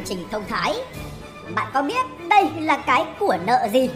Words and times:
hành 0.00 0.08
trình 0.08 0.24
thông 0.30 0.44
thái. 0.48 0.74
Bạn 1.54 1.70
có 1.74 1.82
biết 1.82 2.06
đây 2.28 2.50
là 2.60 2.76
cái 2.76 3.06
của 3.18 3.36
nợ 3.46 3.68
gì? 3.72 3.90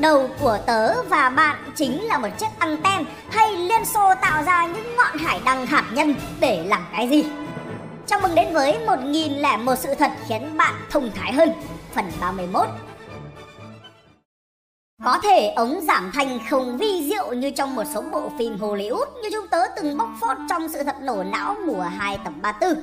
Đầu 0.00 0.28
của 0.40 0.58
tớ 0.66 1.02
và 1.02 1.28
bạn 1.28 1.56
chính 1.76 2.02
là 2.04 2.18
một 2.18 2.28
chiếc 2.38 2.46
anten 2.58 3.04
hay 3.30 3.56
Liên 3.56 3.84
Xô 3.84 4.14
tạo 4.22 4.42
ra 4.42 4.66
những 4.66 4.96
ngọn 4.96 5.18
hải 5.18 5.40
đăng 5.44 5.66
hạt 5.66 5.84
nhân 5.92 6.14
để 6.40 6.64
làm 6.66 6.86
cái 6.92 7.08
gì? 7.08 7.24
Chào 8.06 8.20
mừng 8.20 8.34
đến 8.34 8.54
với 8.54 8.78
1001 8.86 9.78
sự 9.78 9.94
thật 9.94 10.10
khiến 10.28 10.56
bạn 10.56 10.74
thông 10.90 11.10
thái 11.14 11.32
hơn 11.32 11.52
Phần 11.94 12.04
31 12.20 12.66
Có 15.04 15.18
thể 15.22 15.52
ống 15.56 15.80
giảm 15.82 16.10
thanh 16.14 16.38
không 16.50 16.78
vi 16.78 17.08
diệu 17.08 17.32
như 17.32 17.50
trong 17.50 17.74
một 17.74 17.84
số 17.94 18.02
bộ 18.12 18.30
phim 18.38 18.56
Hollywood 18.56 19.22
Như 19.22 19.28
chúng 19.32 19.48
tớ 19.48 19.58
từng 19.76 19.98
bóc 19.98 20.08
phốt 20.20 20.36
trong 20.48 20.68
sự 20.68 20.82
thật 20.82 20.96
nổ 21.02 21.22
não 21.22 21.56
mùa 21.66 21.82
2 21.82 22.18
tập 22.24 22.32
34 22.42 22.74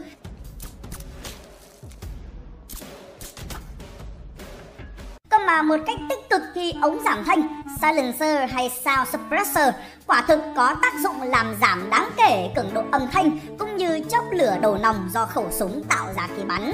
và 5.54 5.62
một 5.62 5.76
cách 5.88 5.98
tích 6.10 6.30
cực 6.30 6.42
thì 6.56 6.74
ống 6.82 7.00
giảm 7.06 7.24
thanh, 7.26 7.62
silencer 7.82 8.52
hay 8.52 8.70
sound 8.70 9.10
suppressor 9.10 9.76
quả 10.08 10.24
thực 10.28 10.40
có 10.56 10.76
tác 10.82 10.94
dụng 11.04 11.22
làm 11.22 11.56
giảm 11.62 11.90
đáng 11.90 12.10
kể 12.18 12.50
cường 12.56 12.74
độ 12.74 12.84
âm 12.92 13.08
thanh 13.12 13.38
cũng 13.60 13.78
như 13.78 14.02
chớp 14.10 14.22
lửa 14.32 14.58
đầu 14.62 14.78
nòng 14.78 15.10
do 15.14 15.26
khẩu 15.26 15.52
súng 15.52 15.84
tạo 15.90 16.08
ra 16.16 16.28
khi 16.38 16.44
bắn. 16.44 16.74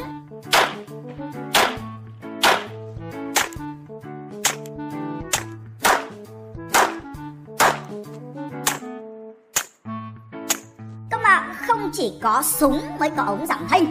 Các 11.10 11.22
bạn 11.24 11.54
không 11.68 11.90
chỉ 11.94 12.14
có 12.22 12.44
súng 12.46 12.82
mới 13.00 13.10
có 13.10 13.24
ống 13.24 13.46
giảm 13.46 13.68
thanh 13.70 13.86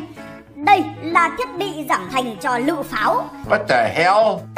đây 0.64 0.84
là 1.02 1.30
thiết 1.38 1.48
bị 1.58 1.86
giảm 1.88 2.08
thành 2.12 2.36
cho 2.40 2.58
lựu 2.58 2.82
pháo 2.82 3.28
What 3.50 3.64
the 3.68 3.94
hell? 3.94 4.57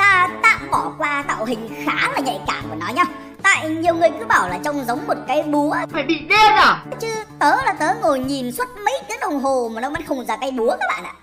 Bỏ 0.70 0.92
qua 0.98 1.24
tạo 1.28 1.44
hình 1.44 1.84
khá 1.86 2.08
là 2.12 2.20
nhạy 2.20 2.40
cảm 2.46 2.64
của 2.68 2.76
nó 2.80 2.86
nhá 2.94 3.04
Tại 3.42 3.68
nhiều 3.68 3.94
người 3.94 4.10
cứ 4.18 4.24
bảo 4.26 4.48
là 4.48 4.58
trông 4.64 4.84
giống 4.84 5.06
một 5.06 5.14
cái 5.28 5.42
búa 5.42 5.74
Mày 5.92 6.02
bị 6.02 6.18
điên 6.18 6.52
à? 6.54 6.84
Chứ 7.00 7.08
tớ 7.38 7.56
là 7.64 7.72
tớ 7.72 7.94
ngồi 8.02 8.18
nhìn 8.18 8.52
suốt 8.52 8.68
mấy 8.84 8.98
tiếng 9.08 9.20
đồng 9.20 9.40
hồ 9.40 9.70
mà 9.74 9.80
nó 9.80 9.90
vẫn 9.90 10.02
không 10.06 10.26
ra 10.26 10.36
cái 10.36 10.50
búa 10.50 10.70
các 10.70 10.86
bạn 10.88 11.04
ạ 11.04 11.14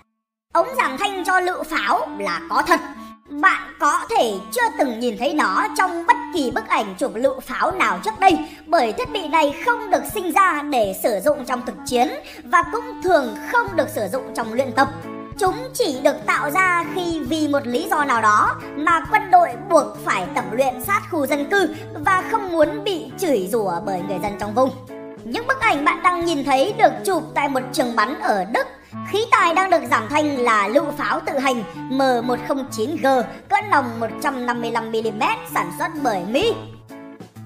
Ống 0.52 0.68
giảm 0.76 0.96
thanh 0.98 1.24
cho 1.24 1.40
lựu 1.40 1.62
pháo 1.62 2.08
là 2.18 2.40
có 2.50 2.62
thật 2.66 2.80
bạn 3.30 3.74
có 3.78 4.00
thể 4.10 4.34
chưa 4.52 4.68
từng 4.78 5.00
nhìn 5.00 5.18
thấy 5.18 5.34
nó 5.34 5.66
trong 5.78 6.06
bất 6.06 6.16
kỳ 6.34 6.50
bức 6.50 6.68
ảnh 6.68 6.94
chụp 6.98 7.12
lựu 7.14 7.40
pháo 7.40 7.70
nào 7.70 8.00
trước 8.04 8.20
đây 8.20 8.38
bởi 8.66 8.92
thiết 8.92 9.10
bị 9.12 9.28
này 9.28 9.54
không 9.64 9.90
được 9.90 10.02
sinh 10.14 10.32
ra 10.32 10.62
để 10.62 10.94
sử 11.02 11.20
dụng 11.24 11.44
trong 11.44 11.66
thực 11.66 11.74
chiến 11.86 12.08
và 12.44 12.62
cũng 12.72 13.02
thường 13.02 13.36
không 13.52 13.76
được 13.76 13.88
sử 13.88 14.02
dụng 14.12 14.34
trong 14.34 14.52
luyện 14.52 14.72
tập. 14.72 14.88
Chúng 15.38 15.68
chỉ 15.74 16.00
được 16.04 16.26
tạo 16.26 16.50
ra 16.50 16.84
khi 16.94 17.20
vì 17.20 17.48
một 17.48 17.66
lý 17.66 17.88
do 17.90 18.04
nào 18.04 18.22
đó 18.22 18.56
mà 18.76 19.00
quân 19.10 19.30
đội 19.30 19.48
buộc 19.70 19.86
phải 20.04 20.26
tập 20.34 20.44
luyện 20.52 20.84
sát 20.84 21.02
khu 21.10 21.26
dân 21.26 21.50
cư 21.50 21.74
và 21.94 22.24
không 22.30 22.52
muốn 22.52 22.84
bị 22.84 23.10
chửi 23.18 23.48
rủa 23.52 23.72
bởi 23.86 24.00
người 24.08 24.18
dân 24.22 24.32
trong 24.40 24.54
vùng. 24.54 24.70
Những 25.24 25.46
bức 25.46 25.60
ảnh 25.60 25.84
bạn 25.84 26.02
đang 26.02 26.24
nhìn 26.24 26.44
thấy 26.44 26.74
được 26.78 26.92
chụp 27.04 27.22
tại 27.34 27.48
một 27.48 27.60
trường 27.72 27.96
bắn 27.96 28.20
ở 28.20 28.44
Đức 28.44 28.66
Khí 29.08 29.24
tài 29.30 29.54
đang 29.54 29.70
được 29.70 29.82
giảm 29.90 30.08
thanh 30.10 30.38
là 30.38 30.68
lựu 30.68 30.90
pháo 30.90 31.20
tự 31.20 31.38
hành 31.38 31.62
M109G 31.90 33.22
cỡ 33.48 33.56
nòng 33.70 34.00
155mm 34.00 35.36
sản 35.54 35.72
xuất 35.78 35.88
bởi 36.02 36.24
Mỹ. 36.24 36.54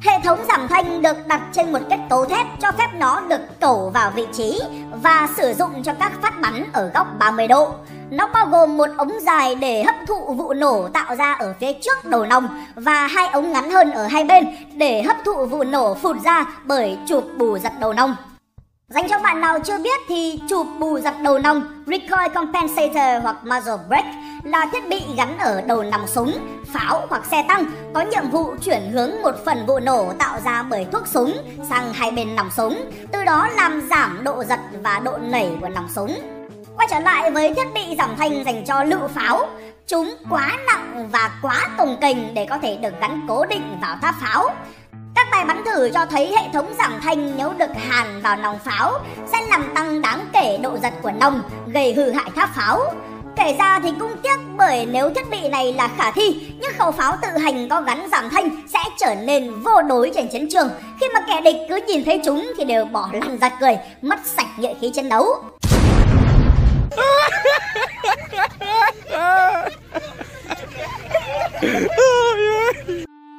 Hệ 0.03 0.13
thống 0.25 0.39
giảm 0.49 0.69
thanh 0.69 1.03
được 1.03 1.27
đặt 1.27 1.41
trên 1.53 1.73
một 1.73 1.79
kết 1.91 1.99
cấu 2.11 2.25
thép 2.25 2.47
cho 2.61 2.73
phép 2.73 2.89
nó 2.95 3.21
được 3.21 3.61
cẩu 3.61 3.91
vào 3.95 4.11
vị 4.11 4.27
trí 4.33 4.61
và 5.03 5.29
sử 5.37 5.55
dụng 5.59 5.83
cho 5.83 5.95
các 5.95 6.13
phát 6.23 6.41
bắn 6.41 6.65
ở 6.73 6.91
góc 6.95 7.07
30 7.19 7.49
độ. 7.49 7.69
Nó 8.11 8.29
bao 8.35 8.47
gồm 8.47 8.77
một 8.77 8.89
ống 8.97 9.13
dài 9.21 9.55
để 9.55 9.83
hấp 9.83 9.95
thụ 10.07 10.33
vụ 10.33 10.53
nổ 10.53 10.89
tạo 10.89 11.17
ra 11.17 11.33
ở 11.33 11.55
phía 11.61 11.73
trước 11.73 12.05
đầu 12.05 12.27
nòng 12.27 12.49
và 12.75 13.07
hai 13.07 13.29
ống 13.29 13.53
ngắn 13.53 13.71
hơn 13.71 13.91
ở 13.91 14.07
hai 14.07 14.25
bên 14.25 14.47
để 14.75 15.03
hấp 15.03 15.17
thụ 15.25 15.47
vụ 15.47 15.65
nổ 15.65 15.95
phụt 15.95 16.17
ra 16.25 16.45
bởi 16.65 16.99
chụp 17.07 17.25
bù 17.39 17.59
giật 17.59 17.73
đầu 17.81 17.93
nòng. 17.93 18.17
Dành 18.89 19.09
cho 19.09 19.19
bạn 19.19 19.41
nào 19.41 19.59
chưa 19.65 19.79
biết 19.79 20.01
thì 20.09 20.41
chụp 20.49 20.67
bù 20.79 20.99
giật 20.99 21.15
đầu 21.23 21.39
nòng, 21.39 21.63
Recoil 21.87 22.35
Compensator 22.35 23.23
hoặc 23.23 23.37
Muzzle 23.45 23.89
Brake 23.89 24.22
là 24.45 24.67
thiết 24.73 24.89
bị 24.89 25.03
gắn 25.17 25.39
ở 25.39 25.61
đầu 25.61 25.83
nòng 25.83 26.07
súng, 26.07 26.39
pháo 26.73 27.07
hoặc 27.09 27.27
xe 27.27 27.45
tăng 27.49 27.65
có 27.95 28.01
nhiệm 28.01 28.31
vụ 28.31 28.55
chuyển 28.65 28.91
hướng 28.93 29.11
một 29.23 29.35
phần 29.45 29.67
vụ 29.67 29.81
nổ 29.81 30.13
tạo 30.19 30.39
ra 30.45 30.63
bởi 30.63 30.87
thuốc 30.93 31.07
súng 31.07 31.37
sang 31.69 31.93
hai 31.93 32.11
bên 32.11 32.37
nòng 32.37 32.51
súng, 32.51 32.91
từ 33.13 33.25
đó 33.25 33.49
làm 33.49 33.89
giảm 33.91 34.25
độ 34.25 34.45
giật 34.45 34.61
và 34.83 35.01
độ 35.05 35.19
nảy 35.21 35.51
của 35.61 35.69
nòng 35.69 35.89
súng. 35.89 36.19
Quay 36.77 36.89
trở 36.91 36.99
lại 36.99 37.31
với 37.31 37.55
thiết 37.55 37.75
bị 37.75 37.97
giảm 37.99 38.17
thanh 38.19 38.45
dành 38.45 38.65
cho 38.67 38.85
lựu 38.85 39.09
pháo, 39.09 39.49
chúng 39.87 40.15
quá 40.31 40.59
nặng 40.67 41.09
và 41.13 41.31
quá 41.43 41.69
tùng 41.79 41.97
kềnh 42.01 42.35
để 42.35 42.47
có 42.51 42.59
thể 42.59 42.77
được 42.77 43.01
gắn 43.01 43.27
cố 43.29 43.45
định 43.45 43.79
vào 43.83 43.97
tháp 44.03 44.15
pháo. 44.21 44.51
Các 45.15 45.27
bài 45.31 45.45
bắn 45.45 45.65
thử 45.65 45.91
cho 45.95 46.07
thấy 46.07 46.33
hệ 46.37 46.49
thống 46.53 46.75
giảm 46.79 47.01
thanh 47.03 47.37
nếu 47.37 47.53
được 47.59 47.71
hàn 47.89 48.21
vào 48.23 48.37
nòng 48.37 48.59
pháo 48.59 48.93
sẽ 49.27 49.39
làm 49.51 49.75
tăng 49.75 50.03
đáng 50.03 50.27
kể 50.33 50.59
độ 50.63 50.79
giật 50.83 50.93
của 51.03 51.13
nòng, 51.21 51.43
gây 51.67 51.95
hư 51.95 52.11
hại 52.11 52.31
tháp 52.37 52.55
pháo. 52.55 52.81
Kể 53.37 53.57
ra 53.59 53.81
thì 53.83 53.91
cũng 54.01 54.13
tiếc 54.23 54.37
bởi 54.57 54.87
nếu 54.87 55.11
thiết 55.11 55.31
bị 55.31 55.49
này 55.49 55.73
là 55.73 55.89
khả 55.97 56.11
thi, 56.11 56.53
những 56.61 56.73
khẩu 56.79 56.93
pháo 56.93 57.17
tự 57.23 57.29
hành 57.29 57.69
có 57.69 57.81
gắn 57.81 58.09
giảm 58.13 58.29
thanh 58.31 58.49
sẽ 58.73 58.79
trở 58.99 59.15
nên 59.15 59.63
vô 59.63 59.83
đối 59.83 60.11
trên 60.15 60.29
chiến 60.29 60.49
trường. 60.51 60.69
Khi 61.01 61.07
mà 61.15 61.21
kẻ 61.27 61.41
địch 61.41 61.57
cứ 61.69 61.81
nhìn 61.87 62.05
thấy 62.05 62.21
chúng 62.25 62.53
thì 62.57 62.65
đều 62.65 62.85
bỏ 62.85 63.09
lăn 63.13 63.39
ra 63.39 63.49
cười, 63.61 63.77
mất 64.03 64.19
sạch 64.25 64.49
nhuệ 64.57 64.75
khí 64.81 64.91
chiến 64.95 65.09
đấu. 65.09 65.27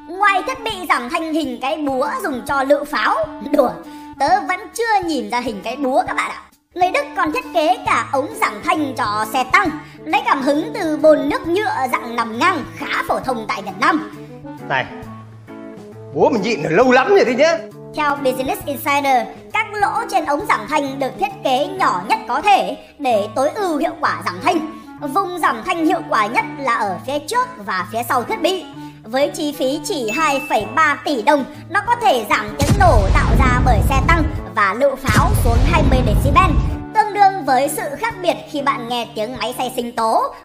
Ngoài 0.08 0.42
thiết 0.48 0.64
bị 0.64 0.72
giảm 0.90 1.10
thanh 1.10 1.34
hình 1.34 1.58
cái 1.62 1.78
búa 1.78 2.10
dùng 2.24 2.42
cho 2.48 2.64
lựu 2.64 2.84
pháo 2.86 3.16
Đùa, 3.52 3.72
tớ 4.20 4.28
vẫn 4.48 4.60
chưa 4.74 5.08
nhìn 5.08 5.30
ra 5.30 5.40
hình 5.40 5.62
cái 5.64 5.76
búa 5.76 6.04
các 6.08 6.14
bạn 6.14 6.32
ạ 6.32 6.42
Người 6.76 6.92
Đức 6.92 7.06
còn 7.18 7.32
thiết 7.32 7.46
kế 7.54 7.78
cả 7.86 8.10
ống 8.12 8.28
giảm 8.42 8.62
thanh 8.64 8.96
cho 8.98 9.26
xe 9.34 9.44
tăng 9.52 9.70
Lấy 10.06 10.22
cảm 10.26 10.42
hứng 10.42 10.72
từ 10.74 10.98
bồn 10.98 11.30
nước 11.30 11.48
nhựa 11.48 11.76
dạng 11.92 12.16
nằm 12.16 12.40
ngang 12.40 12.64
khá 12.76 13.04
phổ 13.08 13.20
thông 13.20 13.46
tại 13.48 13.62
Việt 13.62 13.72
Nam. 13.80 14.12
Này, 14.70 14.86
búa 16.14 16.30
mình 16.30 16.42
nhịn 16.42 16.60
lâu 16.70 16.92
lắm 16.92 17.10
rồi 17.10 17.26
đấy 17.26 17.36
nhá. 17.36 17.58
Theo 17.96 18.16
Business 18.16 18.66
Insider, 18.66 19.28
các 19.54 19.74
lỗ 19.74 20.02
trên 20.12 20.26
ống 20.26 20.46
giảm 20.50 20.60
thanh 20.70 21.00
được 21.00 21.12
thiết 21.20 21.32
kế 21.44 21.68
nhỏ 21.68 22.04
nhất 22.08 22.20
có 22.28 22.42
thể 22.42 22.78
để 23.00 23.28
tối 23.36 23.50
ưu 23.50 23.78
hiệu 23.78 23.94
quả 24.02 24.22
giảm 24.26 24.40
thanh 24.44 24.82
Vùng 25.14 25.40
giảm 25.40 25.64
thanh 25.66 25.86
hiệu 25.86 26.02
quả 26.10 26.26
nhất 26.26 26.46
là 26.60 26.76
ở 26.76 27.00
phía 27.08 27.20
trước 27.28 27.48
và 27.66 27.88
phía 27.92 28.04
sau 28.10 28.24
thiết 28.24 28.42
bị. 28.42 28.66
Với 29.04 29.30
chi 29.30 29.56
phí 29.60 29.80
chỉ 29.84 30.12
2,3 30.12 30.96
tỷ 31.06 31.22
đồng, 31.22 31.46
nó 31.70 31.82
có 31.88 31.96
thể 31.96 32.26
giảm 32.30 32.56
tiếng 32.60 32.80
nổ 32.80 33.00
tạo 33.14 33.32
ra 33.40 33.62
bởi 33.66 33.80
xe 33.90 34.02
tăng 34.08 34.24
và 34.56 34.74
lựu 34.74 34.96
pháo 34.96 35.30
xuống 35.44 35.58
20 35.66 36.00
decibel, 36.06 36.52
tương 36.94 37.14
đương 37.14 37.46
với 37.46 37.70
sự 37.70 37.84
khác 37.98 38.16
biệt 38.22 38.36
khi 38.52 38.62
bạn 38.62 38.88
nghe 38.90 39.08
tiếng 39.16 39.38
máy 39.38 39.56
xay 39.58 39.74
sinh 39.76 39.96
tố. 39.96 40.36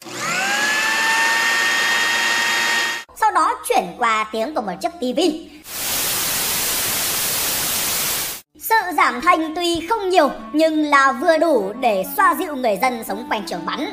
Sau 3.16 3.30
đó 3.34 3.54
chuyển 3.68 3.84
qua 3.98 4.26
tiếng 4.32 4.54
của 4.54 4.60
một 4.60 4.72
chiếc 4.80 4.92
tivi. 5.00 5.50
Sự 8.58 8.74
giảm 8.96 9.20
thanh 9.20 9.54
tuy 9.54 9.86
không 9.88 10.10
nhiều 10.10 10.30
nhưng 10.52 10.84
là 10.84 11.12
vừa 11.12 11.38
đủ 11.38 11.72
để 11.80 12.04
xoa 12.16 12.34
dịu 12.38 12.56
người 12.56 12.78
dân 12.82 13.04
sống 13.04 13.26
quanh 13.30 13.46
trường 13.46 13.66
bắn. 13.66 13.86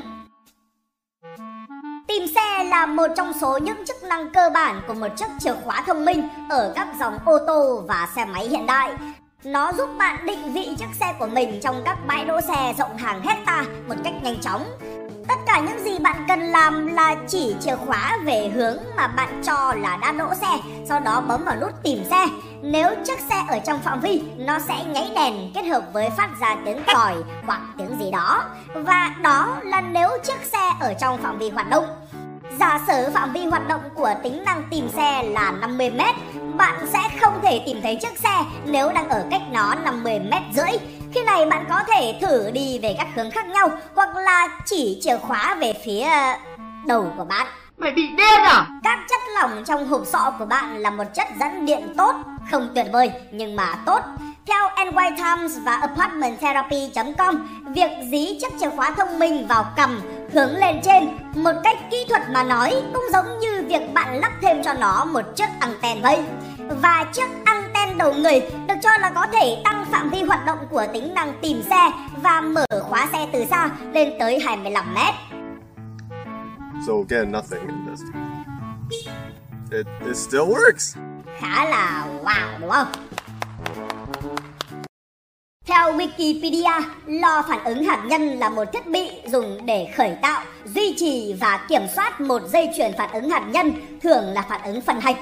Tìm 2.07 2.23
xe 2.35 2.63
là 2.63 2.85
một 2.85 3.07
trong 3.17 3.33
số 3.41 3.57
những 3.57 3.85
chức 3.87 4.03
năng 4.03 4.33
cơ 4.33 4.49
bản 4.53 4.81
của 4.87 4.93
một 4.93 5.07
chiếc 5.17 5.27
chìa 5.39 5.53
khóa 5.65 5.83
thông 5.87 6.05
minh 6.05 6.27
ở 6.49 6.73
các 6.75 6.87
dòng 6.99 7.17
ô 7.25 7.37
tô 7.47 7.83
và 7.87 8.09
xe 8.15 8.25
máy 8.25 8.47
hiện 8.47 8.65
đại. 8.65 8.91
Nó 9.45 9.71
giúp 9.77 9.89
bạn 9.97 10.25
định 10.25 10.53
vị 10.53 10.69
chiếc 10.77 10.95
xe 10.99 11.13
của 11.19 11.27
mình 11.27 11.59
trong 11.63 11.81
các 11.85 11.97
bãi 12.07 12.25
đỗ 12.25 12.41
xe 12.41 12.73
rộng 12.77 12.97
hàng 12.97 13.21
hecta 13.21 13.63
một 13.87 13.95
cách 14.03 14.13
nhanh 14.23 14.41
chóng. 14.41 14.65
Tất 15.27 15.35
cả 15.45 15.59
những 15.59 15.83
gì 15.83 15.99
bạn 15.99 16.25
cần 16.27 16.39
làm 16.39 16.87
là 16.87 17.15
chỉ 17.27 17.55
chìa 17.61 17.75
khóa 17.75 18.17
về 18.23 18.51
hướng 18.55 18.77
mà 18.97 19.07
bạn 19.07 19.41
cho 19.45 19.73
là 19.77 19.97
đã 20.01 20.11
đỗ 20.11 20.33
xe, 20.33 20.57
sau 20.85 20.99
đó 20.99 21.21
bấm 21.27 21.43
vào 21.45 21.55
nút 21.61 21.71
tìm 21.83 22.03
xe. 22.09 22.27
Nếu 22.61 22.89
chiếc 23.05 23.19
xe 23.19 23.45
ở 23.47 23.59
trong 23.59 23.79
phạm 23.79 23.99
vi, 23.99 24.23
nó 24.37 24.59
sẽ 24.59 24.83
nháy 24.83 25.11
đèn 25.15 25.51
kết 25.53 25.63
hợp 25.63 25.83
với 25.93 26.09
phát 26.09 26.29
ra 26.39 26.55
tiếng 26.65 26.83
còi 26.93 27.15
hoặc 27.45 27.61
tiếng 27.77 27.99
gì 27.99 28.11
đó. 28.11 28.43
Và 28.75 29.11
đó 29.21 29.57
là 29.63 29.81
nếu 29.81 30.09
chiếc 30.23 30.43
xe 30.43 30.71
ở 30.79 30.93
trong 30.93 31.17
phạm 31.17 31.37
vi 31.37 31.49
hoạt 31.49 31.69
động. 31.69 31.85
Giả 32.59 32.79
sử 32.87 33.09
phạm 33.13 33.33
vi 33.33 33.45
hoạt 33.45 33.67
động 33.67 33.81
của 33.95 34.13
tính 34.23 34.43
năng 34.45 34.63
tìm 34.71 34.89
xe 34.89 35.23
là 35.23 35.53
50m, 35.61 36.13
bạn 36.57 36.87
sẽ 36.93 36.99
không 37.21 37.39
thể 37.43 37.63
tìm 37.65 37.81
thấy 37.81 37.95
chiếc 37.95 38.19
xe 38.19 38.43
nếu 38.65 38.91
đang 38.91 39.09
ở 39.09 39.25
cách 39.31 39.41
nó 39.51 39.75
50m 39.85 40.41
rưỡi. 40.53 40.79
Khi 41.13 41.23
này 41.23 41.45
bạn 41.45 41.65
có 41.69 41.83
thể 41.87 42.19
thử 42.21 42.51
đi 42.51 42.79
về 42.79 42.95
các 42.97 43.07
hướng 43.15 43.31
khác 43.31 43.45
nhau 43.45 43.69
hoặc 43.95 44.15
là 44.15 44.47
chỉ 44.65 44.99
chìa 45.01 45.17
khóa 45.17 45.55
về 45.55 45.73
phía 45.85 46.07
đầu 46.85 47.13
của 47.17 47.25
bạn. 47.25 47.47
Mày 47.77 47.91
bị 47.91 48.07
điên 48.07 48.39
à? 48.43 48.67
Các 48.83 48.99
chất 49.09 49.21
lỏng 49.35 49.63
trong 49.65 49.87
hộp 49.87 50.01
sọ 50.05 50.33
của 50.39 50.45
bạn 50.45 50.77
là 50.77 50.89
một 50.89 51.03
chất 51.13 51.27
dẫn 51.39 51.65
điện 51.65 51.93
tốt, 51.97 52.15
không 52.51 52.69
tuyệt 52.75 52.85
vời 52.93 53.11
nhưng 53.31 53.55
mà 53.55 53.75
tốt. 53.85 53.99
Theo 54.47 54.69
NY 54.77 55.09
Times 55.17 55.57
và 55.65 55.75
ApartmentTherapy.com, 55.75 57.63
việc 57.75 57.91
dí 58.11 58.37
chiếc 58.41 58.53
chìa 58.59 58.69
khóa 58.69 58.91
thông 58.91 59.19
minh 59.19 59.47
vào 59.47 59.65
cầm 59.77 60.01
hướng 60.33 60.57
lên 60.57 60.81
trên. 60.83 61.17
Một 61.35 61.53
cách 61.63 61.77
kỹ 61.91 62.05
thuật 62.09 62.21
mà 62.29 62.43
nói 62.43 62.75
cũng 62.93 63.03
giống 63.13 63.39
như 63.39 63.63
việc 63.67 63.93
bạn 63.93 64.19
lắp 64.21 64.31
thêm 64.41 64.63
cho 64.63 64.73
nó 64.73 65.05
một 65.05 65.21
chiếc 65.35 65.49
anten 65.59 66.01
vậy. 66.01 66.19
Và 66.69 67.05
chiếc 67.13 67.27
anten 67.45 67.97
đầu 67.97 68.13
người 68.13 68.41
được 68.67 68.75
cho 68.83 68.89
là 68.97 69.11
có 69.15 69.27
thể 69.33 69.61
tăng 69.63 69.85
phạm 69.91 70.09
vi 70.09 70.23
hoạt 70.23 70.45
động 70.45 70.59
của 70.69 70.85
tính 70.93 71.13
năng 71.13 71.33
tìm 71.41 71.61
xe 71.69 71.91
và 72.23 72.41
mở 72.41 72.65
khóa 72.81 73.07
xe 73.11 73.27
từ 73.33 73.45
xa 73.49 73.69
lên 73.93 74.13
tới 74.19 74.39
25 74.39 74.95
mét. 74.95 75.15
So 76.87 76.93
again, 77.09 77.31
nothing 77.31 77.59
in 77.59 77.85
this. 77.89 78.01
It, 79.71 79.87
it 80.07 80.17
still 80.17 80.43
works. 80.43 80.97
Khá 81.39 81.65
là 81.69 82.07
wow 82.23 82.59
đúng 82.61 82.69
không? 82.69 82.87
Theo 85.65 85.93
Wikipedia, 85.93 86.81
lò 87.05 87.43
phản 87.49 87.63
ứng 87.63 87.83
hạt 87.83 88.03
nhân 88.05 88.21
là 88.21 88.49
một 88.49 88.65
thiết 88.73 88.87
bị 88.87 89.09
dùng 89.27 89.65
để 89.65 89.93
khởi 89.95 90.17
tạo, 90.21 90.43
duy 90.65 90.95
trì 90.97 91.35
và 91.39 91.65
kiểm 91.69 91.81
soát 91.95 92.21
một 92.21 92.41
dây 92.47 92.69
chuyền 92.77 92.91
phản 92.97 93.09
ứng 93.13 93.29
hạt 93.29 93.43
nhân, 93.49 93.73
thường 94.01 94.23
là 94.33 94.41
phản 94.49 94.61
ứng 94.63 94.81
phân 94.81 94.99
hạch. 94.99 95.17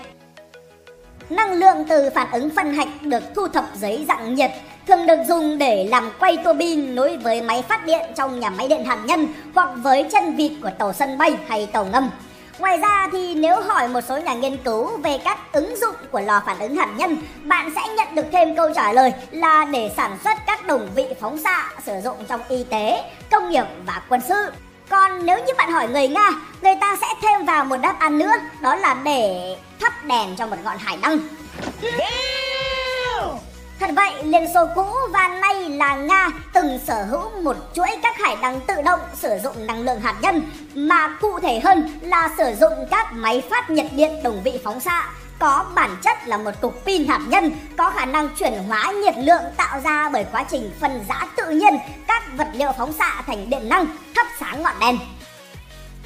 Năng 1.36 1.54
lượng 1.54 1.86
từ 1.90 2.10
phản 2.16 2.32
ứng 2.32 2.50
phân 2.56 2.74
hạch 2.74 2.88
được 3.02 3.24
thu 3.36 3.48
thập 3.48 3.66
dưới 3.76 4.06
dạng 4.08 4.36
nhiệt, 4.36 4.52
thường 4.88 5.08
được 5.08 5.20
dùng 5.28 5.58
để 5.58 5.88
làm 5.90 6.12
quay 6.20 6.38
tua 6.38 6.54
bin 6.54 6.96
nối 6.96 7.18
với 7.18 7.42
máy 7.42 7.64
phát 7.70 7.86
điện 7.86 8.02
trong 8.16 8.40
nhà 8.40 8.50
máy 8.50 8.68
điện 8.68 8.86
hạt 8.86 9.00
nhân 9.06 9.28
hoặc 9.56 9.70
với 9.78 10.04
chân 10.12 10.36
vịt 10.36 10.52
của 10.62 10.70
tàu 10.80 10.94
sân 10.94 11.18
bay 11.18 11.36
hay 11.48 11.68
tàu 11.74 11.86
ngầm. 11.86 12.10
Ngoài 12.60 12.78
ra 12.78 13.10
thì 13.12 13.36
nếu 13.36 13.62
hỏi 13.62 13.88
một 13.88 14.02
số 14.08 14.18
nhà 14.18 14.34
nghiên 14.34 14.58
cứu 14.58 14.98
về 14.98 15.18
các 15.26 15.38
ứng 15.52 15.76
dụng 15.78 15.96
của 16.12 16.22
lò 16.22 16.42
phản 16.46 16.60
ứng 16.60 16.76
hạt 16.76 16.90
nhân, 16.98 17.18
bạn 17.44 17.72
sẽ 17.76 17.82
nhận 17.98 18.16
được 18.16 18.26
thêm 18.32 18.56
câu 18.56 18.70
trả 18.76 18.94
lời 18.94 19.14
là 19.32 19.66
để 19.66 19.92
sản 19.98 20.18
xuất 20.24 20.38
các 20.48 20.68
đồng 20.68 20.90
vị 20.96 21.06
phóng 21.22 21.38
xạ 21.38 21.70
sử 21.86 21.94
dụng 22.04 22.18
trong 22.28 22.42
y 22.50 22.64
tế, 22.64 23.04
công 23.32 23.50
nghiệp 23.50 23.66
và 23.86 24.02
quân 24.10 24.22
sự. 24.28 24.52
Còn 24.90 25.26
nếu 25.26 25.40
như 25.40 25.54
bạn 25.58 25.72
hỏi 25.72 25.88
người 25.88 26.08
Nga, 26.08 26.30
người 26.62 26.76
ta 26.82 26.96
sẽ 27.02 27.08
thêm 27.22 27.46
vào 27.46 27.66
một 27.66 27.78
đáp 27.78 27.96
án 28.00 28.18
nữa, 28.18 28.34
đó 28.62 28.76
là 28.76 28.94
để 29.04 29.56
thắp 29.82 29.94
đèn 30.06 30.36
cho 30.36 30.48
một 30.48 30.58
ngọn 30.64 30.78
hải 30.78 30.98
đăng. 31.02 31.18
Thật 33.80 33.90
vậy, 33.96 34.24
Liên 34.24 34.48
Xô 34.54 34.66
cũ 34.76 34.86
và 35.10 35.28
nay 35.28 35.70
là 35.70 35.96
Nga 35.96 36.30
từng 36.54 36.80
sở 36.88 37.04
hữu 37.04 37.30
một 37.42 37.56
chuỗi 37.74 37.88
các 38.04 38.18
hải 38.18 38.38
đăng 38.42 38.60
tự 38.68 38.82
động 38.86 39.00
sử 39.14 39.30
dụng 39.44 39.68
năng 39.68 39.82
lượng 39.82 40.00
hạt 40.02 40.16
nhân, 40.22 40.42
mà 40.76 41.18
cụ 41.22 41.40
thể 41.40 41.60
hơn 41.60 42.00
là 42.02 42.30
sử 42.38 42.56
dụng 42.60 42.74
các 42.92 43.14
máy 43.14 43.44
phát 43.50 43.70
nhiệt 43.70 43.86
điện 43.92 44.24
đồng 44.24 44.44
vị 44.44 44.60
phóng 44.64 44.80
xạ 44.80 45.08
có 45.44 45.66
bản 45.76 45.96
chất 46.02 46.28
là 46.28 46.38
một 46.38 46.52
cục 46.62 46.86
pin 46.86 47.08
hạt 47.08 47.20
nhân, 47.28 47.52
có 47.78 47.90
khả 47.90 48.06
năng 48.06 48.30
chuyển 48.30 48.54
hóa 48.68 48.92
nhiệt 48.92 49.14
lượng 49.18 49.42
tạo 49.58 49.80
ra 49.84 50.10
bởi 50.10 50.26
quá 50.32 50.44
trình 50.52 50.72
phân 50.82 51.06
rã 51.10 51.28
tự 51.38 51.50
nhiên, 51.50 51.78
các 52.08 52.24
vật 52.38 52.48
liệu 52.54 52.72
phóng 52.78 52.94
xạ 52.94 53.22
thành 53.28 53.50
điện 53.50 53.70
năng, 53.70 53.86
thắp 54.16 54.28
sáng 54.40 54.64
ngọn 54.64 54.74
đèn. 54.80 54.98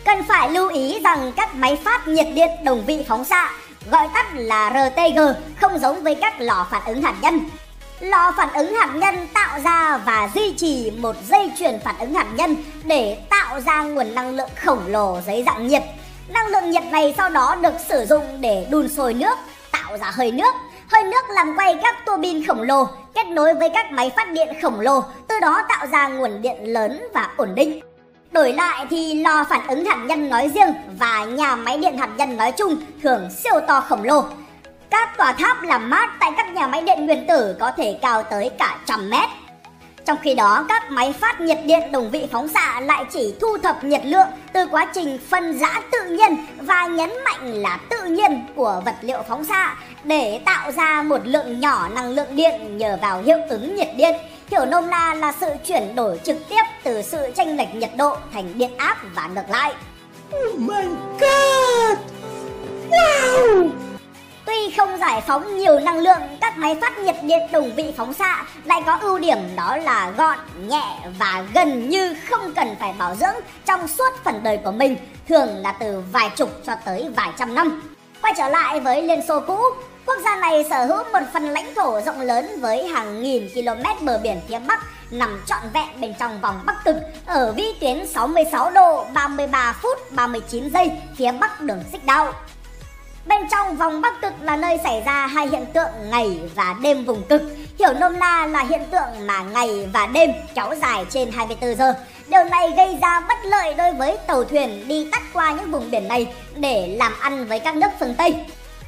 Cần 0.05 0.23
phải 0.23 0.51
lưu 0.51 0.69
ý 0.69 0.99
rằng 1.03 1.31
các 1.35 1.55
máy 1.55 1.79
phát 1.85 2.07
nhiệt 2.07 2.27
điện 2.33 2.49
đồng 2.63 2.85
vị 2.85 3.05
phóng 3.07 3.25
xạ, 3.25 3.51
gọi 3.91 4.07
tắt 4.13 4.25
là 4.33 4.89
RTG 4.89 5.19
không 5.61 5.79
giống 5.79 6.03
với 6.03 6.15
các 6.15 6.41
lò 6.41 6.67
phản 6.71 6.81
ứng 6.85 7.01
hạt 7.01 7.15
nhân. 7.21 7.49
Lò 7.99 8.33
phản 8.37 8.53
ứng 8.53 8.75
hạt 8.75 8.91
nhân 8.95 9.27
tạo 9.33 9.59
ra 9.63 9.97
và 9.97 10.29
duy 10.35 10.53
trì 10.57 10.91
một 10.91 11.15
dây 11.27 11.51
chuyền 11.59 11.79
phản 11.83 11.95
ứng 11.99 12.13
hạt 12.13 12.27
nhân 12.35 12.55
để 12.83 13.17
tạo 13.29 13.61
ra 13.61 13.81
nguồn 13.81 14.15
năng 14.15 14.35
lượng 14.35 14.49
khổng 14.65 14.87
lồ 14.87 15.19
dưới 15.27 15.43
dạng 15.45 15.67
nhiệt. 15.67 15.83
Năng 16.33 16.47
lượng 16.47 16.71
nhiệt 16.71 16.83
này 16.91 17.13
sau 17.17 17.29
đó 17.29 17.55
được 17.61 17.73
sử 17.89 18.05
dụng 18.05 18.23
để 18.41 18.67
đun 18.71 18.89
sôi 18.89 19.13
nước, 19.13 19.37
tạo 19.71 19.97
ra 19.97 20.11
hơi 20.13 20.31
nước. 20.31 20.53
Hơi 20.91 21.03
nước 21.03 21.29
làm 21.29 21.55
quay 21.57 21.79
các 21.81 21.95
tua 22.05 22.17
bin 22.17 22.47
khổng 22.47 22.61
lồ, 22.61 22.87
kết 23.13 23.27
nối 23.27 23.53
với 23.53 23.69
các 23.69 23.91
máy 23.91 24.11
phát 24.15 24.31
điện 24.31 24.47
khổng 24.61 24.79
lồ, 24.79 25.03
từ 25.27 25.39
đó 25.39 25.61
tạo 25.69 25.87
ra 25.91 26.07
nguồn 26.07 26.41
điện 26.41 26.55
lớn 26.63 27.07
và 27.13 27.29
ổn 27.37 27.55
định. 27.55 27.81
Đổi 28.31 28.53
lại 28.53 28.85
thì 28.89 29.13
lò 29.13 29.45
phản 29.49 29.67
ứng 29.67 29.85
hạt 29.85 29.97
nhân 30.05 30.29
nói 30.29 30.51
riêng 30.55 30.73
và 30.99 31.25
nhà 31.25 31.55
máy 31.55 31.77
điện 31.77 31.97
hạt 31.97 32.09
nhân 32.17 32.37
nói 32.37 32.51
chung 32.51 32.75
thường 33.03 33.29
siêu 33.43 33.59
to 33.67 33.81
khổng 33.81 34.03
lồ. 34.03 34.23
Các 34.89 35.17
tòa 35.17 35.31
tháp 35.31 35.63
làm 35.63 35.89
mát 35.89 36.09
tại 36.19 36.31
các 36.37 36.53
nhà 36.53 36.67
máy 36.67 36.81
điện 36.81 37.05
nguyên 37.05 37.27
tử 37.27 37.55
có 37.59 37.71
thể 37.77 37.99
cao 38.01 38.23
tới 38.23 38.51
cả 38.59 38.77
trăm 38.85 39.09
mét. 39.09 39.29
Trong 40.07 40.17
khi 40.21 40.35
đó, 40.35 40.65
các 40.69 40.91
máy 40.91 41.13
phát 41.13 41.41
nhiệt 41.41 41.57
điện 41.65 41.91
đồng 41.91 42.11
vị 42.11 42.27
phóng 42.31 42.47
xạ 42.47 42.79
lại 42.79 43.05
chỉ 43.13 43.33
thu 43.41 43.57
thập 43.63 43.83
nhiệt 43.83 44.05
lượng 44.05 44.27
từ 44.53 44.67
quá 44.71 44.87
trình 44.93 45.19
phân 45.29 45.57
rã 45.59 45.81
tự 45.91 46.09
nhiên 46.09 46.45
và 46.57 46.87
nhấn 46.87 47.09
mạnh 47.25 47.53
là 47.53 47.79
tự 47.89 48.03
nhiên 48.03 48.45
của 48.55 48.81
vật 48.85 48.95
liệu 49.01 49.23
phóng 49.27 49.45
xạ 49.45 49.75
để 50.03 50.41
tạo 50.45 50.71
ra 50.71 51.03
một 51.03 51.21
lượng 51.23 51.59
nhỏ 51.59 51.89
năng 51.95 52.09
lượng 52.09 52.35
điện 52.35 52.77
nhờ 52.77 52.97
vào 53.01 53.21
hiệu 53.21 53.37
ứng 53.49 53.75
nhiệt 53.75 53.87
điện. 53.97 54.15
Hiểu 54.51 54.65
nôm 54.65 54.89
na 54.89 55.13
là 55.13 55.33
sự 55.39 55.47
chuyển 55.65 55.95
đổi 55.95 56.19
trực 56.23 56.49
tiếp 56.49 56.63
từ 56.83 57.01
sự 57.01 57.17
chênh 57.35 57.57
lệch 57.57 57.75
nhiệt 57.75 57.91
độ 57.97 58.17
thành 58.33 58.57
điện 58.57 58.71
áp 58.77 58.97
và 59.15 59.27
ngược 59.27 59.49
lại. 59.49 59.73
Oh 60.35 60.59
my 60.59 60.83
god! 61.19 62.16
Giải 64.99 65.21
phóng 65.27 65.57
nhiều 65.57 65.79
năng 65.79 65.99
lượng, 65.99 66.19
các 66.41 66.57
máy 66.57 66.77
phát 66.81 66.97
nhiệt 66.97 67.15
điện 67.23 67.39
đồng 67.51 67.75
vị 67.75 67.93
phóng 67.97 68.13
xạ 68.13 68.45
lại 68.63 68.83
có 68.85 68.97
ưu 69.01 69.19
điểm 69.19 69.37
đó 69.55 69.77
là 69.77 70.11
gọn, 70.17 70.37
nhẹ 70.67 70.97
và 71.19 71.43
gần 71.53 71.89
như 71.89 72.15
không 72.29 72.53
cần 72.53 72.75
phải 72.79 72.93
bảo 72.99 73.15
dưỡng 73.15 73.35
trong 73.65 73.87
suốt 73.87 74.13
phần 74.23 74.43
đời 74.43 74.57
của 74.57 74.71
mình, 74.71 74.97
thường 75.29 75.47
là 75.55 75.71
từ 75.71 76.03
vài 76.11 76.29
chục 76.35 76.49
cho 76.65 76.73
tới 76.85 77.09
vài 77.15 77.29
trăm 77.37 77.55
năm. 77.55 77.81
Quay 78.21 78.33
trở 78.37 78.49
lại 78.49 78.79
với 78.79 79.01
Liên 79.01 79.27
Xô 79.27 79.39
cũ, 79.47 79.59
quốc 80.05 80.17
gia 80.23 80.35
này 80.35 80.65
sở 80.69 80.85
hữu 80.85 81.03
một 81.13 81.25
phần 81.33 81.43
lãnh 81.43 81.75
thổ 81.75 82.01
rộng 82.01 82.21
lớn 82.21 82.59
với 82.59 82.87
hàng 82.87 83.23
nghìn 83.23 83.49
km 83.53 84.05
bờ 84.05 84.17
biển 84.23 84.41
phía 84.47 84.59
Bắc 84.59 84.79
nằm 85.11 85.41
trọn 85.45 85.59
vẹn 85.73 86.01
bên 86.01 86.13
trong 86.19 86.41
vòng 86.41 86.59
Bắc 86.65 86.85
Cực 86.85 86.95
ở 87.25 87.53
vĩ 87.53 87.73
tuyến 87.81 88.07
66 88.07 88.71
độ 88.71 89.05
33 89.13 89.75
phút 89.81 90.11
39 90.11 90.69
giây 90.69 90.91
phía 91.17 91.31
Bắc 91.31 91.61
đường 91.61 91.83
xích 91.91 92.05
đạo. 92.05 92.33
Bên 93.27 93.47
trong 93.51 93.77
vòng 93.77 94.01
Bắc 94.01 94.21
Cực 94.21 94.33
là 94.41 94.55
nơi 94.55 94.77
xảy 94.83 95.01
ra 95.05 95.27
hai 95.27 95.47
hiện 95.47 95.65
tượng 95.73 95.89
ngày 96.09 96.39
và 96.55 96.75
đêm 96.81 97.05
vùng 97.05 97.23
cực. 97.23 97.41
Hiểu 97.79 97.93
nôm 97.99 98.19
na 98.19 98.45
là 98.45 98.63
hiện 98.69 98.81
tượng 98.91 99.27
mà 99.27 99.41
ngày 99.41 99.89
và 99.93 100.07
đêm 100.07 100.31
kéo 100.55 100.73
dài 100.81 101.05
trên 101.09 101.31
24 101.31 101.75
giờ. 101.75 101.93
Điều 102.27 102.43
này 102.43 102.73
gây 102.77 102.97
ra 103.01 103.19
bất 103.19 103.37
lợi 103.43 103.73
đối 103.73 103.93
với 103.93 104.17
tàu 104.27 104.43
thuyền 104.43 104.87
đi 104.87 105.07
tắt 105.11 105.21
qua 105.33 105.51
những 105.51 105.71
vùng 105.71 105.91
biển 105.91 106.07
này 106.07 106.33
để 106.55 106.95
làm 106.97 107.13
ăn 107.19 107.45
với 107.45 107.59
các 107.59 107.75
nước 107.75 107.87
phương 107.99 108.15
Tây. 108.17 108.35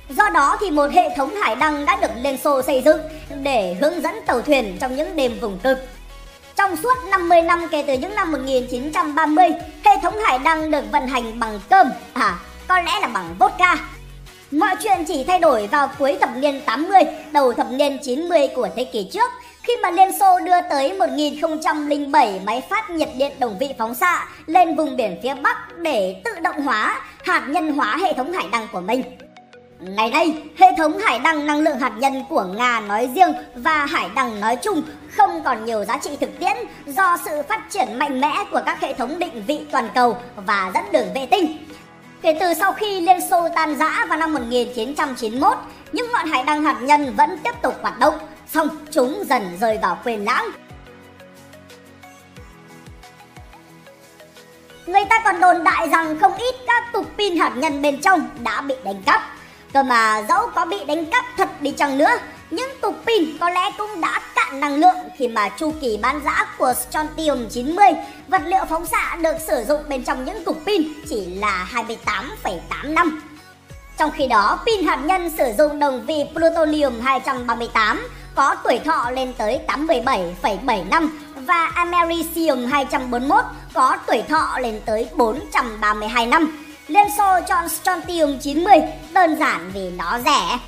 Do 0.09 0.30
đó 0.30 0.57
thì 0.59 0.71
một 0.71 0.91
hệ 0.91 1.15
thống 1.15 1.36
hải 1.36 1.56
đăng 1.56 1.86
đã 1.86 1.97
được 2.01 2.12
Liên 2.15 2.38
Xô 2.38 2.62
xây 2.62 2.81
dựng 2.86 3.01
để 3.43 3.77
hướng 3.81 4.01
dẫn 4.01 4.15
tàu 4.25 4.41
thuyền 4.41 4.77
trong 4.79 4.96
những 4.96 5.15
đêm 5.15 5.39
vùng 5.39 5.60
cực. 5.60 5.77
Trong 6.55 6.75
suốt 6.75 6.98
50 7.12 7.41
năm 7.41 7.67
kể 7.72 7.84
từ 7.88 7.93
những 7.93 8.15
năm 8.15 8.31
1930, 8.31 9.50
hệ 9.86 9.91
thống 10.01 10.19
hải 10.25 10.39
đăng 10.39 10.72
được 10.72 10.91
vận 10.91 11.08
hành 11.08 11.39
bằng 11.39 11.60
cơm, 11.69 11.88
à 12.13 12.39
có 12.67 12.81
lẽ 12.81 13.00
là 13.01 13.08
bằng 13.08 13.36
vodka 13.39 13.75
Mọi 14.51 14.75
chuyện 14.84 15.06
chỉ 15.08 15.24
thay 15.24 15.39
đổi 15.39 15.68
vào 15.68 15.89
cuối 16.00 16.18
thập 16.22 16.29
niên 16.36 16.62
80, 16.65 17.01
đầu 17.32 17.53
thập 17.53 17.68
niên 17.72 17.98
90 18.03 18.48
của 18.56 18.70
thế 18.75 18.84
kỷ 18.84 19.03
trước, 19.03 19.32
khi 19.63 19.74
mà 19.84 19.91
Liên 19.91 20.20
Xô 20.20 20.39
đưa 20.39 20.62
tới 20.70 20.94
1007 20.94 22.41
máy 22.46 22.62
phát 22.70 22.89
nhiệt 22.89 23.10
điện 23.18 23.32
đồng 23.39 23.58
vị 23.60 23.70
phóng 23.77 23.96
xạ 23.96 24.27
lên 24.46 24.75
vùng 24.75 24.98
biển 24.98 25.18
phía 25.24 25.34
Bắc 25.34 25.77
để 25.77 26.22
tự 26.25 26.32
động 26.41 26.62
hóa, 26.62 27.01
hạt 27.24 27.46
nhân 27.48 27.72
hóa 27.72 27.98
hệ 28.01 28.13
thống 28.13 28.34
hải 28.34 28.48
đăng 28.51 28.68
của 28.72 28.82
mình. 28.82 29.03
Ngày 29.79 30.10
nay, 30.10 30.34
hệ 30.58 30.68
thống 30.77 30.98
hải 30.98 31.20
đăng 31.20 31.46
năng 31.46 31.60
lượng 31.60 31.79
hạt 31.79 31.94
nhân 31.98 32.24
của 32.29 32.44
Nga 32.44 32.79
nói 32.79 33.10
riêng 33.15 33.34
và 33.56 33.86
hải 33.86 34.10
đăng 34.15 34.39
nói 34.39 34.56
chung 34.56 34.82
không 35.18 35.44
còn 35.44 35.65
nhiều 35.65 35.86
giá 35.86 35.98
trị 35.98 36.10
thực 36.20 36.39
tiễn 36.39 36.58
do 36.88 37.18
sự 37.25 37.41
phát 37.48 37.62
triển 37.70 38.00
mạnh 38.00 38.22
mẽ 38.22 38.36
của 38.51 38.62
các 38.65 38.82
hệ 38.82 38.94
thống 38.94 39.20
định 39.20 39.44
vị 39.48 39.60
toàn 39.72 39.89
cầu 39.96 40.18
và 40.36 40.72
dẫn 40.74 40.84
đường 40.91 41.08
vệ 41.15 41.25
tinh. 41.25 41.58
Kể 42.22 42.38
từ 42.40 42.54
sau 42.54 42.74
khi 42.74 43.02
Liên 43.02 43.18
Xô 43.30 43.48
tan 43.56 43.76
rã 43.76 44.06
vào 44.10 44.18
năm 44.18 44.34
1991, 44.34 45.58
những 45.92 46.12
ngọn 46.12 46.28
hải 46.28 46.44
đăng 46.44 46.64
hạt 46.64 46.78
nhân 46.82 47.14
vẫn 47.16 47.38
tiếp 47.44 47.54
tục 47.62 47.76
hoạt 47.82 48.00
động, 48.00 48.14
song 48.48 48.68
chúng 48.92 49.24
dần 49.30 49.58
rơi 49.62 49.78
vào 49.82 49.98
quên 50.04 50.26
lãng. 50.26 50.50
Người 54.86 55.06
ta 55.10 55.22
còn 55.24 55.40
đồn 55.40 55.64
đại 55.64 55.90
rằng 55.90 56.20
không 56.20 56.34
ít 56.38 56.56
các 56.68 56.84
tục 56.94 57.06
pin 57.18 57.38
hạt 57.38 57.52
nhân 57.56 57.82
bên 57.82 58.02
trong 58.02 58.30
đã 58.44 58.62
bị 58.62 58.76
đánh 58.84 59.04
cắp. 59.06 59.22
Cơ 59.74 59.84
mà 59.84 60.24
dẫu 60.30 60.48
có 60.56 60.66
bị 60.66 60.78
đánh 60.88 61.06
cắp 61.06 61.26
thật 61.38 61.50
đi 61.62 61.72
chăng 61.72 61.98
nữa, 61.98 62.18
những 62.50 62.70
tục 62.82 62.96
pin 63.06 63.38
có 63.40 63.50
lẽ 63.50 63.72
cũng 63.78 64.02
đã 64.02 64.22
cạn 64.50 64.60
năng 64.60 64.75
lượng 64.75 64.96
khi 65.18 65.27
mà 65.27 65.50
chu 65.50 65.74
kỳ 65.82 65.98
bán 66.01 66.22
rã 66.25 66.46
của 66.58 66.74
strontium 66.74 67.50
90, 67.50 67.86
vật 68.27 68.41
liệu 68.46 68.65
phóng 68.70 68.86
xạ 68.86 69.18
được 69.22 69.36
sử 69.48 69.63
dụng 69.68 69.82
bên 69.89 70.03
trong 70.03 70.25
những 70.25 70.44
cục 70.44 70.65
pin 70.65 70.84
chỉ 71.10 71.25
là 71.25 71.68
28,8 71.74 72.94
năm. 72.94 73.22
Trong 73.98 74.12
khi 74.12 74.27
đó, 74.27 74.60
pin 74.65 74.88
hạt 74.88 74.96
nhân 74.96 75.32
sử 75.38 75.51
dụng 75.58 75.79
đồng 75.79 76.06
vị 76.06 76.24
plutonium 76.34 77.01
238 77.01 78.08
có 78.36 78.56
tuổi 78.63 78.79
thọ 78.86 79.12
lên 79.12 79.34
tới 79.38 79.60
87,7 79.68 80.89
năm 80.89 81.20
và 81.36 81.72
americium 81.75 82.65
241 82.65 83.44
có 83.74 83.98
tuổi 84.08 84.24
thọ 84.29 84.60
lên 84.60 84.82
tới 84.86 85.08
432 85.15 86.25
năm. 86.25 86.65
Liên 86.88 87.06
Xô 87.18 87.39
chọn 87.48 87.70
strontium 87.70 88.39
90 88.39 88.75
đơn 89.13 89.36
giản 89.39 89.72
vì 89.74 89.89
nó 89.98 90.20
rẻ. 90.25 90.60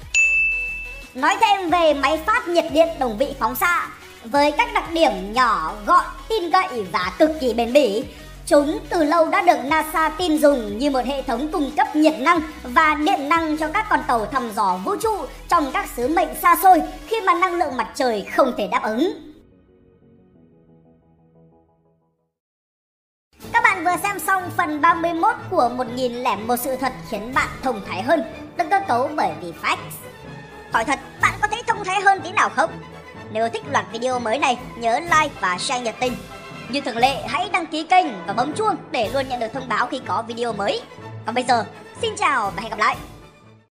Nói 1.14 1.38
thêm 1.42 1.70
về 1.70 1.94
máy 1.94 2.20
phát 2.26 2.48
nhiệt 2.48 2.66
điện 2.74 2.88
đồng 3.00 3.18
vị 3.18 3.36
phóng 3.40 3.56
xạ 3.56 3.90
với 4.24 4.52
các 4.52 4.70
đặc 4.74 4.92
điểm 4.92 5.34
nhỏ, 5.34 5.74
gọn, 5.86 6.06
tin 6.30 6.52
cậy 6.52 6.86
và 6.92 7.12
cực 7.20 7.32
kỳ 7.40 7.54
bền 7.54 7.74
bỉ 7.74 8.04
Chúng 8.46 8.80
từ 8.90 9.04
lâu 9.04 9.30
đã 9.30 9.42
được 9.42 9.66
NASA 9.66 10.10
tin 10.10 10.38
dùng 10.38 10.78
như 10.78 10.92
một 10.92 11.06
hệ 11.06 11.22
thống 11.22 11.48
cung 11.52 11.72
cấp 11.78 11.96
nhiệt 11.96 12.20
năng 12.20 12.42
và 12.64 12.96
điện 13.06 13.30
năng 13.30 13.58
cho 13.58 13.68
các 13.68 13.86
con 13.90 14.00
tàu 14.08 14.26
thăm 14.26 14.52
dò 14.56 14.80
vũ 14.86 14.96
trụ 14.96 15.18
trong 15.48 15.72
các 15.72 15.90
sứ 15.96 16.08
mệnh 16.08 16.30
xa 16.42 16.56
xôi 16.64 16.82
khi 17.08 17.22
mà 17.26 17.34
năng 17.34 17.56
lượng 17.56 17.78
mặt 17.78 17.92
trời 17.96 18.26
không 18.36 18.54
thể 18.58 18.68
đáp 18.68 18.84
ứng. 18.84 19.14
Các 23.54 23.64
bạn 23.64 23.84
vừa 23.84 23.96
xem 24.04 24.20
xong 24.20 24.44
phần 24.58 24.82
31 24.82 25.36
của 25.50 25.70
1001 25.70 26.56
sự 26.60 26.76
thật 26.76 26.94
khiến 27.10 27.32
bạn 27.36 27.50
thông 27.62 27.82
thái 27.88 28.02
hơn, 28.02 28.24
được 28.58 28.64
cơ 28.70 28.80
cấu 28.88 29.10
bởi 29.16 29.32
VFX. 29.42 29.78
Hỏi 30.72 30.86
thật, 30.86 31.00
bạn 31.22 31.34
có 31.42 31.48
thấy 31.48 31.64
thông 31.68 31.84
thái 31.84 32.02
hơn 32.02 32.22
tí 32.22 32.32
nào 32.32 32.50
không? 32.50 32.72
Nếu 33.32 33.50
thích 33.50 33.64
loạt 33.72 33.86
video 33.92 34.20
mới 34.20 34.40
này, 34.40 34.58
nhớ 34.78 35.00
like 35.00 35.36
và 35.40 35.58
share 35.58 35.84
nhiệt 35.84 35.96
tình. 36.00 36.14
Như 36.70 36.82
thường 36.82 36.98
lệ, 36.98 37.16
hãy 37.28 37.50
đăng 37.54 37.66
ký 37.66 37.84
kênh 37.84 38.06
và 38.28 38.34
bấm 38.34 38.54
chuông 38.54 38.76
để 38.92 39.10
luôn 39.14 39.30
nhận 39.30 39.40
được 39.40 39.54
thông 39.54 39.70
báo 39.70 39.88
khi 39.88 40.02
có 40.06 40.24
video 40.28 40.54
mới. 40.54 40.82
Còn 41.26 41.36
bây 41.36 41.44
giờ, 41.44 41.66
xin 42.02 42.16
chào 42.18 42.52
và 42.56 42.62
hẹn 42.62 42.70
gặp 42.70 42.80
lại! 42.80 42.96